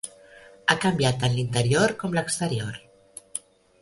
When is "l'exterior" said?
2.19-2.81